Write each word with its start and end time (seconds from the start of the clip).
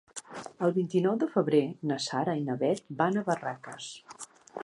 El 0.67 0.71
vint-i-nou 0.77 1.19
de 1.23 1.27
febrer 1.33 1.59
na 1.91 1.99
Sara 2.07 2.35
i 2.41 2.43
na 2.49 2.57
Bet 2.65 2.83
van 3.03 3.19
a 3.23 3.27
Barraques. 3.31 3.93